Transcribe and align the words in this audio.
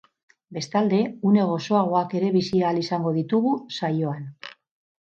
Bestalde, 0.55 1.01
une 1.31 1.45
gozoagoak 1.51 2.17
ere 2.21 2.33
bizi 2.39 2.63
ahal 2.65 2.83
izango 2.85 3.17
ditugu 3.21 3.57
saioan. 3.79 4.27